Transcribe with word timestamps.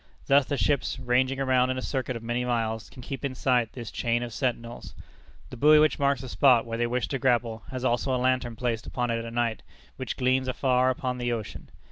Thus 0.25 0.45
the 0.45 0.57
ships, 0.57 0.97
ranging 0.97 1.39
around 1.39 1.69
in 1.69 1.77
a 1.77 1.81
circuit 1.83 2.15
of 2.15 2.23
many 2.23 2.43
miles, 2.43 2.89
can 2.89 3.03
keep 3.03 3.23
in 3.23 3.35
sight 3.35 3.73
this 3.73 3.91
chain 3.91 4.23
of 4.23 4.33
sentinels. 4.33 4.95
The 5.51 5.57
buoy 5.57 5.77
which 5.77 5.99
marks 5.99 6.21
the 6.21 6.27
spot 6.27 6.65
where 6.65 6.79
they 6.79 6.87
wish 6.87 7.07
to 7.09 7.19
grapple 7.19 7.61
has 7.69 7.85
also 7.85 8.15
a 8.15 8.17
lantern 8.17 8.55
placed 8.55 8.87
upon 8.87 9.11
it 9.11 9.23
at 9.23 9.31
night, 9.33 9.61
which 9.97 10.17
gleams 10.17 10.47
afar 10.47 10.89
upon 10.89 11.19
the 11.19 11.31
ocean. 11.31 11.69